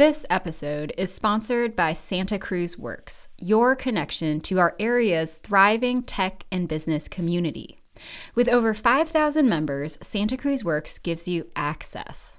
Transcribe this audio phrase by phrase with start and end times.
[0.00, 6.46] This episode is sponsored by Santa Cruz Works, your connection to our area's thriving tech
[6.50, 7.82] and business community.
[8.34, 12.38] With over 5,000 members, Santa Cruz Works gives you access.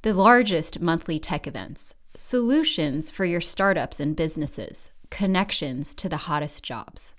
[0.00, 6.64] The largest monthly tech events, solutions for your startups and businesses, connections to the hottest
[6.64, 7.14] jobs,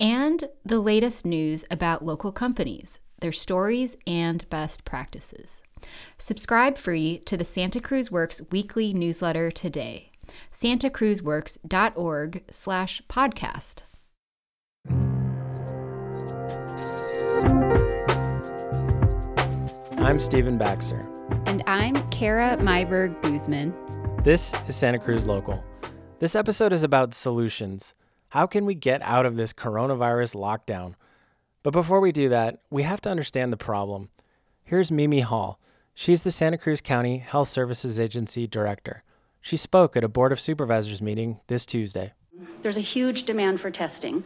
[0.00, 5.60] and the latest news about local companies, their stories, and best practices.
[6.18, 10.10] Subscribe free to the Santa Cruz Works weekly newsletter today.
[10.52, 13.82] santacruzworks.org slash podcast.
[19.98, 21.08] I'm Stephen Baxter.
[21.46, 23.74] And I'm Kara Meyberg Guzman.
[24.22, 25.64] This is Santa Cruz Local.
[26.18, 27.94] This episode is about solutions.
[28.28, 30.94] How can we get out of this coronavirus lockdown?
[31.62, 34.10] But before we do that, we have to understand the problem.
[34.64, 35.60] Here's Mimi Hall,
[35.98, 39.02] She's the Santa Cruz County Health Services Agency Director.
[39.40, 42.12] She spoke at a Board of Supervisors meeting this Tuesday.
[42.60, 44.22] There's a huge demand for testing.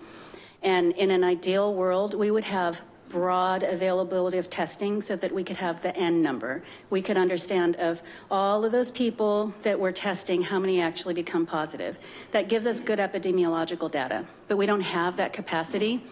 [0.65, 5.45] And in an ideal world, we would have broad availability of testing so that we
[5.45, 6.65] could have the N number.
[6.91, 8.03] We could understand of
[8.33, 12.01] all of those people that we're testing, how many actually become positive.
[12.33, 16.03] That gives us good epidemiological data, but we don't have that capacity.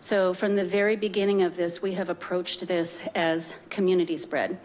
[0.00, 4.58] So from the very beginning of this, we have approached this as community spread.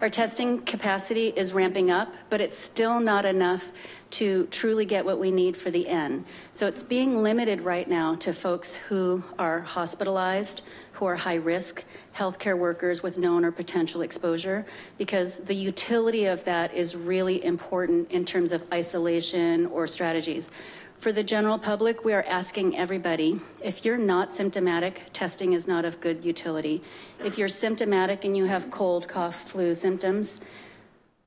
[0.00, 3.70] Our testing capacity is ramping up, but it's still not enough
[4.10, 6.24] to truly get what we need for the N.
[6.50, 11.84] So it's being limited right now to folks who are hospitalized, who are high risk,
[12.14, 14.66] healthcare workers with known or potential exposure,
[14.98, 20.50] because the utility of that is really important in terms of isolation or strategies.
[20.98, 25.84] For the general public, we are asking everybody, if you're not symptomatic, testing is not
[25.84, 26.82] of good utility.
[27.22, 30.40] If you're symptomatic and you have cold, cough, flu symptoms,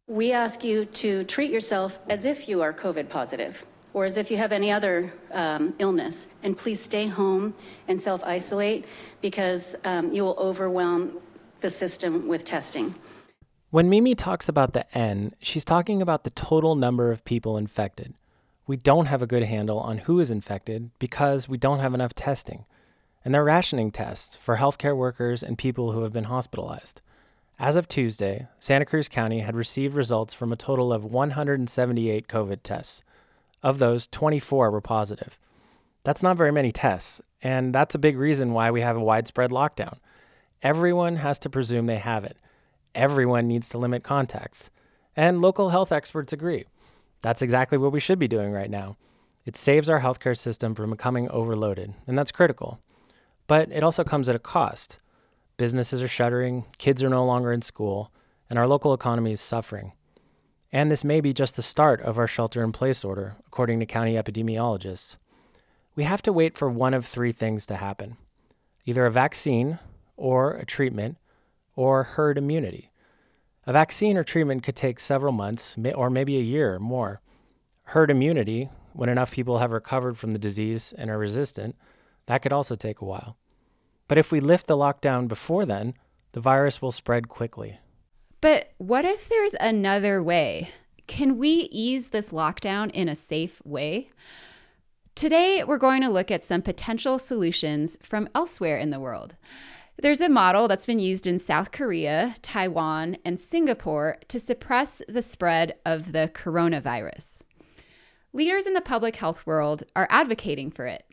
[0.08, 4.32] we ask you to treat yourself as if you are COVID positive or as if
[4.32, 6.28] you have any other um, illness.
[6.42, 7.54] And please stay home
[7.88, 8.86] and self isolate
[9.22, 11.20] because um, you will overwhelm
[11.62, 12.96] the system with testing.
[13.70, 18.16] When Mimi talks about the N, she's talking about the total number of people infected
[18.68, 22.14] we don't have a good handle on who is infected because we don't have enough
[22.14, 22.66] testing.
[23.24, 27.02] And they're rationing tests for healthcare workers and people who have been hospitalized.
[27.58, 32.60] As of Tuesday, Santa Cruz County had received results from a total of 178 COVID
[32.62, 33.02] tests.
[33.64, 35.40] Of those, 24 were positive.
[36.04, 39.50] That's not very many tests, and that's a big reason why we have a widespread
[39.50, 39.98] lockdown.
[40.62, 42.38] Everyone has to presume they have it.
[42.94, 44.70] Everyone needs to limit contacts.
[45.16, 46.66] And local health experts agree.
[47.28, 48.96] That's exactly what we should be doing right now.
[49.46, 52.80] It saves our healthcare system from becoming overloaded, and that's critical.
[53.48, 55.00] But it also comes at a cost.
[55.58, 58.14] Businesses are shuttering, kids are no longer in school,
[58.50, 59.92] and our local economy is suffering.
[60.72, 63.86] And this may be just the start of our shelter in place order, according to
[63.86, 65.18] county epidemiologists.
[65.96, 68.16] We have to wait for one of three things to happen
[68.86, 69.80] either a vaccine,
[70.16, 71.18] or a treatment,
[71.76, 72.90] or herd immunity.
[73.68, 77.20] A vaccine or treatment could take several months or maybe a year or more.
[77.84, 81.76] Herd immunity, when enough people have recovered from the disease and are resistant,
[82.28, 83.36] that could also take a while.
[84.08, 85.96] But if we lift the lockdown before then,
[86.32, 87.78] the virus will spread quickly.
[88.40, 90.70] But what if there's another way?
[91.08, 94.12] Can we ease this lockdown in a safe way?
[95.16, 99.36] Today, we're going to look at some potential solutions from elsewhere in the world.
[100.00, 105.24] There's a model that's been used in South Korea, Taiwan, and Singapore to suppress the
[105.24, 107.42] spread of the coronavirus.
[108.32, 111.04] Leaders in the public health world are advocating for it.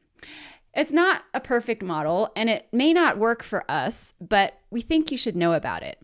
[0.75, 5.11] It's not a perfect model and it may not work for us, but we think
[5.11, 5.99] you should know about it.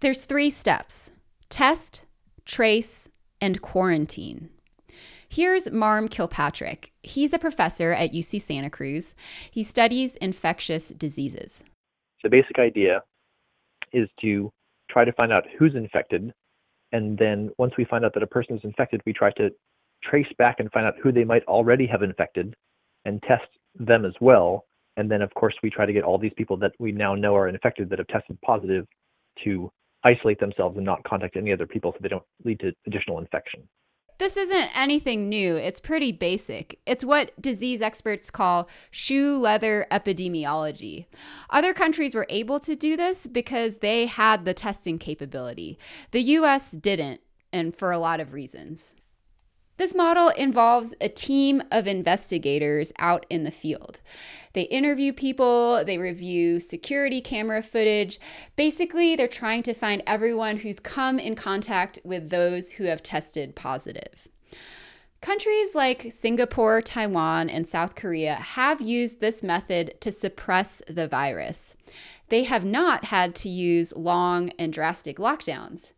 [0.00, 1.10] There's three steps
[1.48, 2.02] test,
[2.44, 3.08] trace,
[3.40, 4.50] and quarantine.
[5.34, 6.92] Here's Marm Kilpatrick.
[7.02, 9.14] He's a professor at UC Santa Cruz.
[9.50, 11.60] He studies infectious diseases.
[12.22, 13.02] The basic idea
[13.92, 14.52] is to
[14.88, 16.32] try to find out who's infected.
[16.92, 19.50] And then once we find out that a person is infected, we try to
[20.04, 22.54] trace back and find out who they might already have infected
[23.04, 24.66] and test them as well.
[24.96, 27.34] And then, of course, we try to get all these people that we now know
[27.34, 28.86] are infected that have tested positive
[29.42, 29.68] to
[30.04, 33.68] isolate themselves and not contact any other people so they don't lead to additional infection.
[34.18, 35.56] This isn't anything new.
[35.56, 36.78] It's pretty basic.
[36.86, 41.06] It's what disease experts call shoe leather epidemiology.
[41.50, 45.78] Other countries were able to do this because they had the testing capability.
[46.12, 47.22] The US didn't,
[47.52, 48.93] and for a lot of reasons.
[49.76, 54.00] This model involves a team of investigators out in the field.
[54.52, 58.20] They interview people, they review security camera footage.
[58.54, 63.56] Basically, they're trying to find everyone who's come in contact with those who have tested
[63.56, 64.28] positive.
[65.20, 71.74] Countries like Singapore, Taiwan, and South Korea have used this method to suppress the virus.
[72.28, 75.90] They have not had to use long and drastic lockdowns.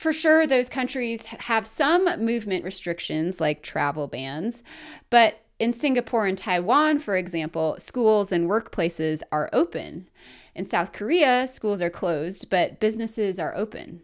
[0.00, 4.62] For sure, those countries have some movement restrictions like travel bans,
[5.10, 10.08] but in Singapore and Taiwan, for example, schools and workplaces are open.
[10.54, 14.00] In South Korea, schools are closed, but businesses are open.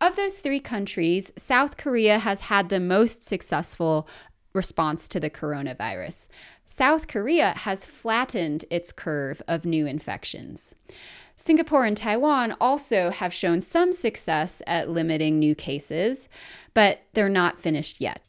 [0.00, 4.08] Of those three countries, South Korea has had the most successful
[4.54, 6.28] response to the coronavirus.
[6.66, 10.72] South Korea has flattened its curve of new infections.
[11.44, 16.26] Singapore and Taiwan also have shown some success at limiting new cases,
[16.72, 18.22] but they're not finished yet.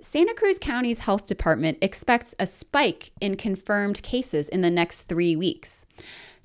[0.00, 5.34] Santa Cruz County's health department expects a spike in confirmed cases in the next three
[5.34, 5.84] weeks.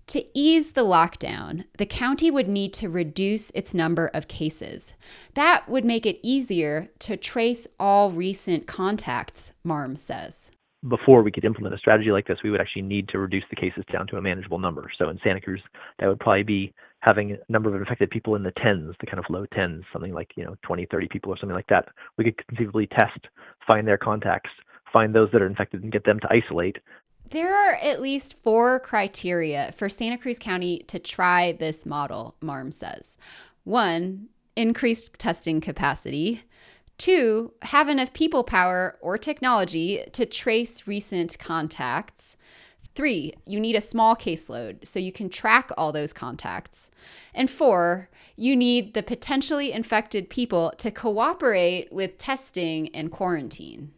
[0.08, 4.94] To ease the lockdown, the county would need to reduce its number of cases.
[5.36, 10.43] That would make it easier to trace all recent contacts, Marm says
[10.88, 13.56] before we could implement a strategy like this, we would actually need to reduce the
[13.56, 14.90] cases down to a manageable number.
[14.98, 15.62] So in Santa Cruz,
[16.00, 19.20] that would probably be having a number of infected people in the tens, the kind
[19.20, 21.88] of low tens, something like, you know, 20, 30 people or something like that.
[22.18, 23.28] We could conceivably test,
[23.68, 24.50] find their contacts,
[24.92, 26.78] find those that are infected and get them to isolate.
[27.30, 32.72] There are at least four criteria for Santa Cruz County to try this model, Marm
[32.72, 33.16] says.
[33.64, 36.44] One, increased testing capacity.
[37.04, 42.38] Two, have enough people power or technology to trace recent contacts.
[42.96, 46.90] Three, you need a small caseload so you can track all those contacts.
[47.34, 53.92] And four, you need the potentially infected people to cooperate with testing and quarantine.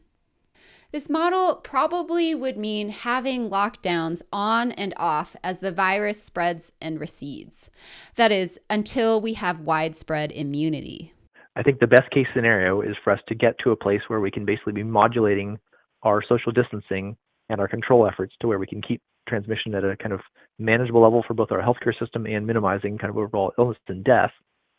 [0.92, 7.00] This model probably would mean having lockdowns on and off as the virus spreads and
[7.00, 7.70] recedes.
[8.16, 11.12] That is, until we have widespread immunity.
[11.56, 14.20] I think the best case scenario is for us to get to a place where
[14.20, 15.58] we can basically be modulating
[16.04, 17.16] our social distancing
[17.50, 20.20] and our control efforts to where we can keep transmission at a kind of
[20.60, 24.32] manageable level for both our healthcare system and minimizing kind of overall illness and death,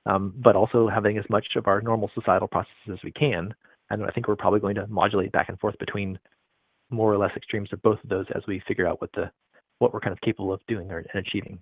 [0.07, 3.55] um, but also having as much of our normal societal processes as we can.
[3.91, 6.19] And I think we're probably going to modulate back and forth between
[6.91, 9.31] more or less extremes of both of those as we figure out what the
[9.79, 11.59] what we're kind of capable of doing and achieving.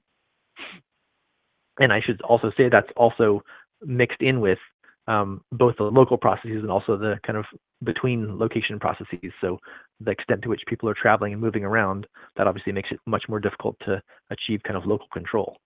[1.81, 3.43] And I should also say that's also
[3.85, 4.59] mixed in with
[5.07, 7.45] um, both the local processes and also the kind of
[7.85, 9.33] between location processes.
[9.41, 9.59] So
[10.01, 12.07] the extent to which people are traveling and moving around,
[12.37, 15.57] that obviously makes it much more difficult to achieve kind of local control.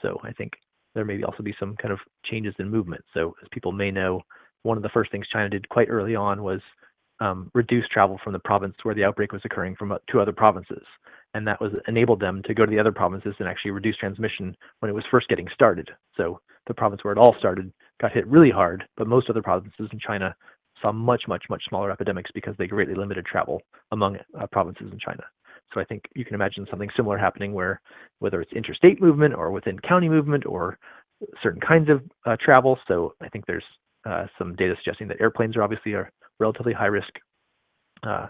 [0.00, 0.52] So I think
[0.94, 3.04] there may also be some kind of changes in movement.
[3.12, 4.20] So as people may know,
[4.62, 6.60] one of the first things China did quite early on was
[7.20, 10.32] um, reduce travel from the province where the outbreak was occurring from uh, to other
[10.32, 10.82] provinces,
[11.34, 14.56] and that was enabled them to go to the other provinces and actually reduce transmission
[14.80, 15.90] when it was first getting started.
[16.16, 19.88] So the province where it all started got hit really hard, but most other provinces
[19.92, 20.34] in China
[20.82, 23.60] saw much, much, much smaller epidemics because they greatly limited travel
[23.92, 25.22] among uh, provinces in China.
[25.72, 27.80] So I think you can imagine something similar happening where,
[28.18, 30.78] whether it's interstate movement or within county movement or
[31.42, 32.78] certain kinds of uh, travel.
[32.86, 33.64] So I think there's
[34.06, 36.08] uh, some data suggesting that airplanes are obviously a
[36.38, 37.08] relatively high risk
[38.06, 38.26] uh,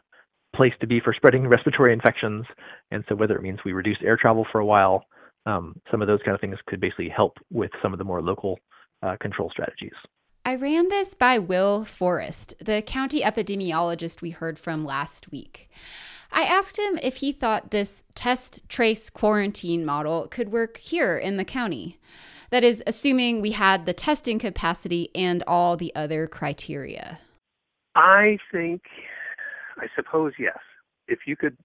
[0.55, 2.47] place to be for spreading respiratory infections.
[2.91, 5.05] And so whether it means we reduce air travel for a while,
[5.47, 8.23] um, some of those kind of things could basically help with some of the more
[8.23, 8.59] local
[9.05, 9.93] uh, control strategies.
[10.47, 15.71] I ran this by Will Forrest, the county epidemiologist we heard from last week.
[16.33, 21.37] I asked him if he thought this test, trace, quarantine model could work here in
[21.37, 21.99] the county.
[22.51, 27.19] That is, assuming we had the testing capacity and all the other criteria.
[27.95, 28.83] I think,
[29.79, 30.59] I suppose, yes.
[31.09, 31.57] If you could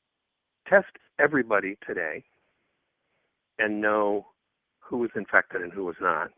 [0.67, 0.87] test
[1.19, 2.23] everybody today
[3.57, 4.27] and know
[4.79, 6.31] who was infected and who was not,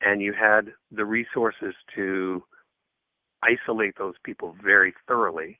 [0.00, 2.42] and you had the resources to
[3.42, 5.58] isolate those people very thoroughly.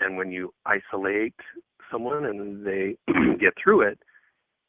[0.00, 1.34] And when you isolate
[1.90, 2.96] someone and they
[3.40, 3.98] get through it,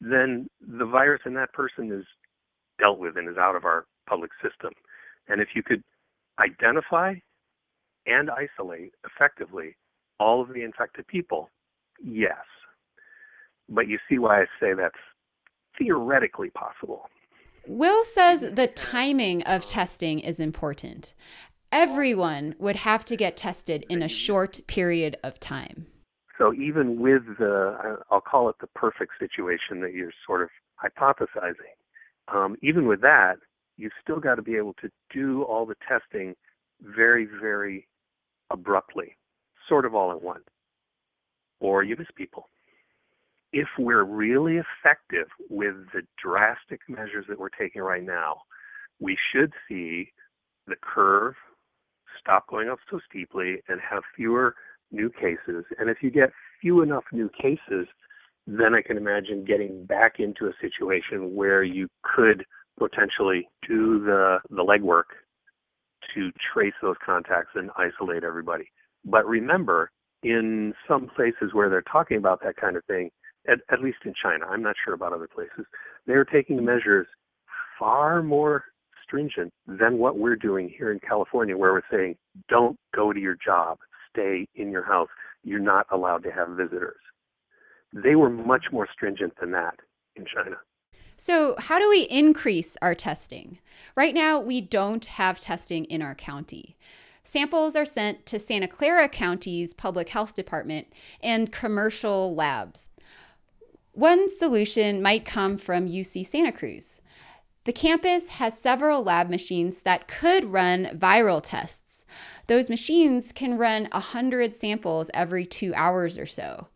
[0.00, 2.04] then the virus in that person is
[2.82, 4.72] dealt with and is out of our public system.
[5.28, 5.82] And if you could
[6.40, 7.14] identify
[8.06, 9.76] and isolate effectively
[10.18, 11.50] all of the infected people,
[12.02, 12.44] yes.
[13.68, 14.94] But you see why I say that's
[15.78, 17.08] theoretically possible.
[17.66, 21.14] Will says the timing of testing is important.
[21.72, 25.86] Everyone would have to get tested in a short period of time.
[26.36, 30.48] So even with the, I'll call it the perfect situation that you're sort of
[30.82, 31.76] hypothesizing,
[32.28, 33.36] um, even with that,
[33.76, 36.34] you've still got to be able to do all the testing
[36.80, 37.86] very, very
[38.50, 39.16] abruptly,
[39.68, 40.44] sort of all at once,
[41.60, 42.48] or you miss people.
[43.52, 48.42] If we're really effective with the drastic measures that we're taking right now,
[49.00, 50.12] we should see
[50.66, 51.34] the curve
[52.20, 54.54] stop going up so steeply and have fewer
[54.92, 55.64] new cases.
[55.78, 56.30] And if you get
[56.60, 57.86] few enough new cases,
[58.46, 62.44] then I can imagine getting back into a situation where you could
[62.78, 65.04] potentially do the, the legwork
[66.14, 68.70] to trace those contacts and isolate everybody.
[69.04, 69.90] But remember,
[70.22, 73.10] in some places where they're talking about that kind of thing,
[73.50, 75.66] at, at least in China, I'm not sure about other places,
[76.06, 77.06] they're taking measures
[77.78, 78.64] far more
[79.02, 82.16] stringent than what we're doing here in California, where we're saying,
[82.48, 83.78] don't go to your job,
[84.12, 85.08] stay in your house.
[85.42, 87.00] You're not allowed to have visitors.
[87.92, 89.74] They were much more stringent than that
[90.14, 90.56] in China.
[91.16, 93.58] So, how do we increase our testing?
[93.96, 96.76] Right now, we don't have testing in our county.
[97.24, 100.86] Samples are sent to Santa Clara County's public health department
[101.22, 102.90] and commercial labs.
[103.92, 106.98] One solution might come from UC Santa Cruz.
[107.64, 112.04] The campus has several lab machines that could run viral tests.
[112.46, 116.68] Those machines can run 100 samples every two hours or so.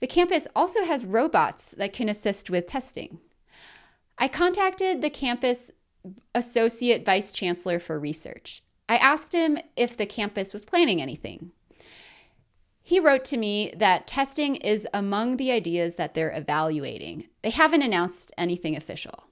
[0.00, 3.18] The campus also has robots that can assist with testing.
[4.18, 5.70] I contacted the campus
[6.34, 8.62] associate vice chancellor for research.
[8.88, 11.52] I asked him if the campus was planning anything.
[12.86, 17.26] He wrote to me that testing is among the ideas that they're evaluating.
[17.42, 19.24] They haven't announced anything official.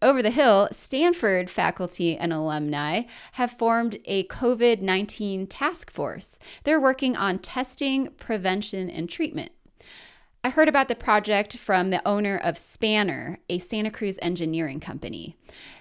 [0.00, 6.38] Over the Hill, Stanford faculty and alumni have formed a COVID 19 task force.
[6.62, 9.50] They're working on testing, prevention, and treatment.
[10.44, 15.34] I heard about the project from the owner of Spanner, a Santa Cruz engineering company.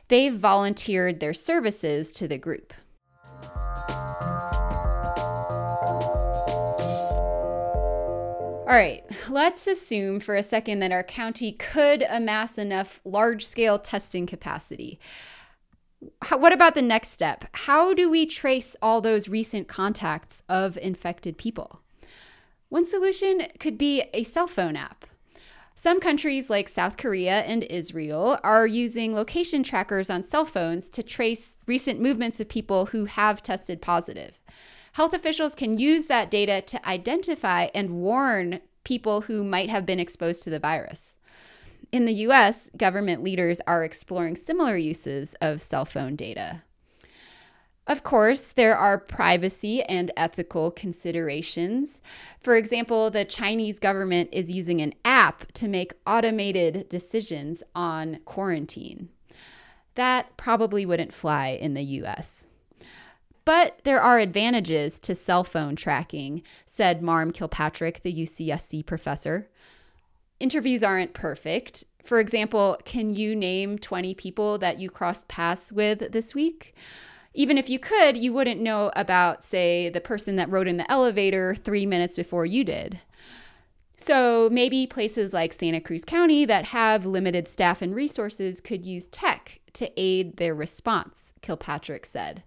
[0.07, 2.73] They've volunteered their services to the group.
[8.69, 13.79] All right, let's assume for a second that our county could amass enough large scale
[13.79, 14.99] testing capacity.
[16.21, 17.45] How, what about the next step?
[17.53, 21.81] How do we trace all those recent contacts of infected people?
[22.69, 25.07] One solution could be a cell phone app.
[25.73, 31.01] Some countries like South Korea and Israel are using location trackers on cell phones to
[31.01, 34.39] trace recent movements of people who have tested positive.
[34.99, 39.97] Health officials can use that data to identify and warn people who might have been
[39.97, 41.15] exposed to the virus.
[41.93, 46.63] In the US, government leaders are exploring similar uses of cell phone data.
[47.87, 52.01] Of course, there are privacy and ethical considerations.
[52.41, 59.07] For example, the Chinese government is using an app to make automated decisions on quarantine.
[59.95, 62.43] That probably wouldn't fly in the US.
[63.49, 69.49] But there are advantages to cell phone tracking, said Marm Kilpatrick, the UCSC professor.
[70.39, 71.83] Interviews aren't perfect.
[72.03, 76.75] For example, can you name 20 people that you crossed paths with this week?
[77.33, 80.91] even if you could, you wouldn't know about, say, the person that rode in the
[80.91, 82.99] elevator three minutes before you did.
[83.97, 89.07] So maybe places like Santa Cruz County that have limited staff and resources could use
[89.07, 92.43] tech to aid their response, Kilpatrick said.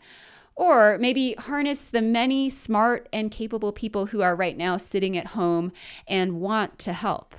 [0.54, 5.28] Or maybe harness the many smart and capable people who are right now sitting at
[5.28, 5.72] home
[6.06, 7.34] and want to help.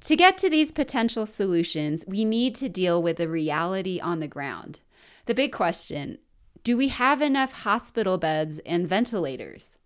[0.00, 4.28] To get to these potential solutions, we need to deal with the reality on the
[4.28, 4.78] ground.
[5.24, 6.18] The big question
[6.62, 9.76] do we have enough hospital beds and ventilators?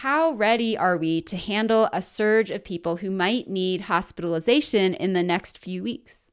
[0.00, 5.14] How ready are we to handle a surge of people who might need hospitalization in
[5.14, 6.26] the next few weeks?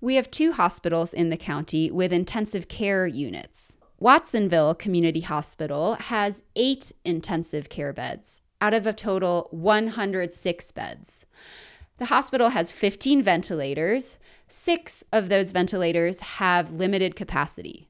[0.00, 3.69] We have two hospitals in the county with intensive care units.
[4.00, 11.26] Watsonville Community Hospital has eight intensive care beds out of a total 106 beds.
[11.98, 14.16] The hospital has 15 ventilators.
[14.48, 17.88] Six of those ventilators have limited capacity.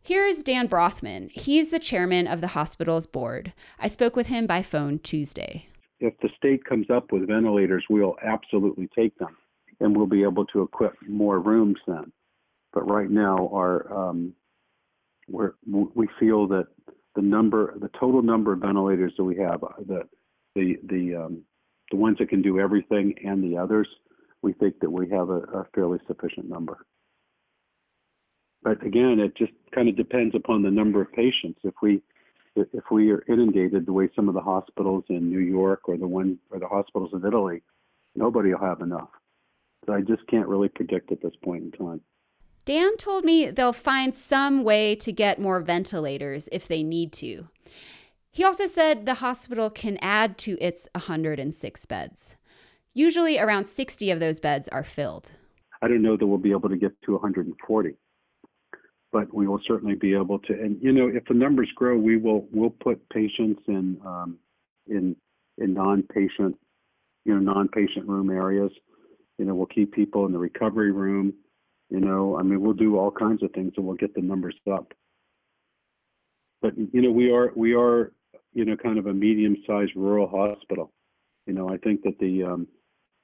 [0.00, 1.30] Here's Dan Brothman.
[1.32, 3.52] He's the chairman of the hospital's board.
[3.80, 5.66] I spoke with him by phone Tuesday.
[5.98, 9.36] If the state comes up with ventilators, we'll absolutely take them
[9.80, 12.12] and we'll be able to equip more rooms then.
[12.72, 14.32] But right now, our um,
[15.28, 16.66] we're, we feel that
[17.14, 20.02] the number, the total number of ventilators that we have, uh, the
[20.54, 21.42] the the um,
[21.90, 23.88] the ones that can do everything and the others,
[24.42, 26.86] we think that we have a, a fairly sufficient number.
[28.62, 31.60] But again, it just kind of depends upon the number of patients.
[31.64, 32.02] If we
[32.56, 36.06] if we are inundated the way some of the hospitals in New York or the
[36.06, 37.62] one or the hospitals in Italy,
[38.14, 39.10] nobody will have enough.
[39.84, 42.00] So I just can't really predict at this point in time.
[42.66, 47.48] Dan told me they'll find some way to get more ventilators if they need to.
[48.32, 52.34] He also said the hospital can add to its 106 beds.
[52.92, 55.30] Usually, around 60 of those beds are filled.
[55.80, 57.94] I don't know that we'll be able to get to 140,
[59.12, 60.52] but we will certainly be able to.
[60.52, 64.38] And you know, if the numbers grow, we will we'll put patients in um,
[64.88, 65.14] in
[65.58, 66.58] in non-patient
[67.24, 68.72] you know non-patient room areas.
[69.38, 71.34] You know, we'll keep people in the recovery room.
[72.46, 74.94] I mean, we'll do all kinds of things, and we'll get the numbers up.
[76.62, 78.12] But you know, we are we are
[78.54, 80.92] you know kind of a medium-sized rural hospital.
[81.46, 82.68] You know, I think that the um,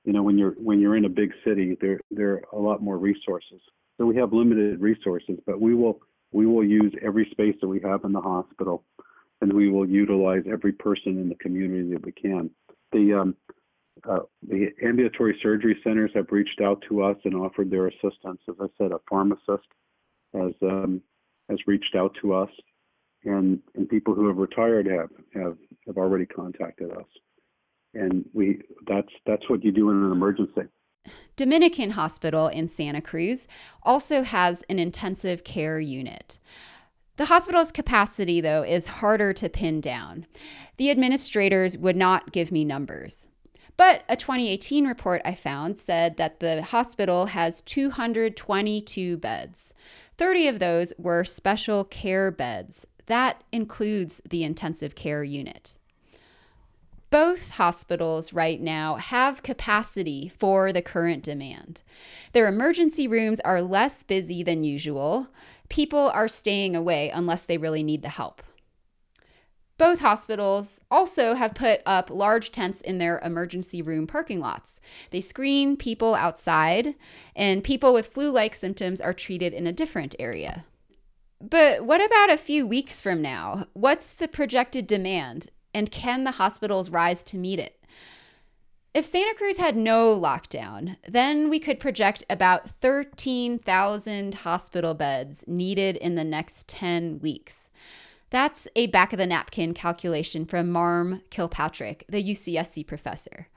[0.05, 2.83] you know when you're when you're in a big city there there are a lot
[2.83, 3.61] more resources
[3.99, 6.01] so we have limited resources but we will
[6.33, 8.85] we will use every space that we have in the hospital
[9.41, 12.51] and we will utilize every person in the community that we can
[12.91, 13.37] the um,
[14.09, 18.57] uh, the ambulatory surgery centers have reached out to us and offered their assistance as
[18.61, 19.69] i said a pharmacist
[20.35, 21.01] has um,
[21.49, 22.51] has reached out to us
[23.25, 25.57] and and people who have retired have have
[25.87, 27.07] have already contacted us
[27.95, 30.63] and we that's that's what you do in an emergency.
[31.37, 33.47] Dominican Hospital in Santa Cruz
[33.83, 36.39] also has an intensive care unit.
[37.17, 40.27] The hospital's capacity, though, is harder to pin down.
[40.77, 43.27] The administrators would not give me numbers.
[43.83, 49.75] But a 2018 report I found said that the hospital has 222 beds.
[50.19, 52.87] 30 of those were special care beds.
[53.07, 55.75] That includes the intensive care unit
[57.11, 61.83] both hospitals right now have capacity for the current demand.
[62.33, 65.27] Their emergency rooms are less busy than usual.
[65.69, 68.43] People are staying away unless they really need the help.
[69.83, 74.79] Both hospitals also have put up large tents in their emergency room parking lots.
[75.11, 76.95] They screen people outside,
[77.35, 80.65] and people with flu like symptoms are treated in a different area.
[81.41, 83.67] But what about a few weeks from now?
[83.73, 85.51] What's the projected demand?
[85.75, 87.85] And can the hospitals rise to meet it?
[88.95, 95.97] If Santa Cruz had no lockdown, then we could project about 13,000 hospital beds needed
[95.97, 97.62] in the next 10 weeks.
[98.33, 103.49] That's a back of the napkin calculation from Marm Kilpatrick, the UCSC professor.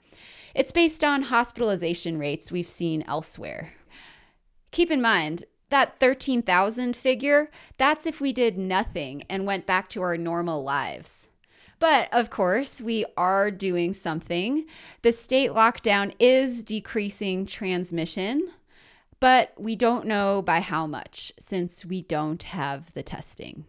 [0.53, 3.71] It's based on hospitalization rates we've seen elsewhere.
[4.71, 10.01] Keep in mind, that 13,000 figure, that's if we did nothing and went back to
[10.01, 11.27] our normal lives.
[11.79, 14.65] But of course, we are doing something.
[15.03, 18.49] The state lockdown is decreasing transmission,
[19.21, 23.63] but we don't know by how much since we don't have the testing.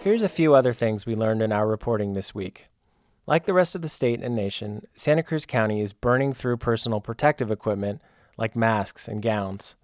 [0.00, 2.66] Here's a few other things we learned in our reporting this week.
[3.26, 7.00] Like the rest of the state and nation, Santa Cruz County is burning through personal
[7.00, 8.00] protective equipment
[8.36, 9.74] like masks and gowns.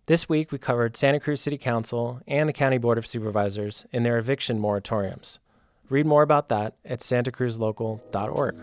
[0.07, 4.01] This week we covered Santa Cruz City Council and the County Board of Supervisors in
[4.01, 5.37] their eviction moratoriums.
[5.89, 8.55] Read more about that at santacruzlocal.org.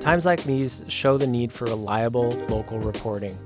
[0.00, 3.38] Times like these show the need for reliable local reporting.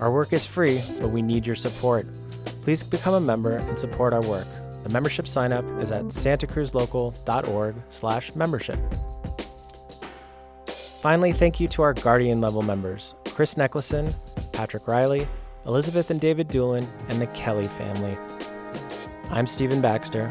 [0.00, 2.06] Our work is free, but we need your support.
[2.62, 4.46] Please become a member and support our work.
[4.82, 8.78] The membership sign up is at santacruzlocal.org/membership.
[11.00, 14.14] Finally, thank you to our Guardian level members Chris Neklason,
[14.52, 15.26] Patrick Riley,
[15.66, 18.16] Elizabeth and David Doolin, and the Kelly family.
[19.30, 20.30] I'm Stephen Baxter.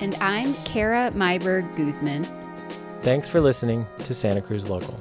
[0.00, 2.24] And I'm Kara Meyberg Guzman.
[3.02, 4.98] Thanks for listening to Santa Cruz Local.